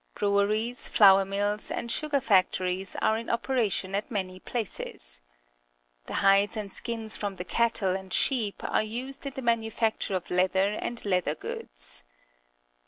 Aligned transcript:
Breweries, 0.15 0.87
flour 0.87 1.25
mills, 1.25 1.69
and 1.69 1.91
sugar 1.91 2.19
factories 2.19 2.95
are 3.03 3.19
in 3.19 3.29
operation 3.29 3.93
at 3.93 4.09
many 4.09 4.39
places. 4.39 5.21
The 6.07 6.15
hides 6.25 6.57
and 6.57 6.73
skins 6.73 7.15
from 7.15 7.35
the 7.35 7.45
cattle 7.45 7.95
and 7.95 8.11
sheep 8.11 8.63
are 8.63 8.81
used 8.81 9.27
in 9.27 9.33
the 9.33 9.43
manufacture 9.43 10.15
of 10.15 10.31
leather 10.31 10.69
and 10.73 11.05
leather 11.05 11.35
goods. 11.35 12.03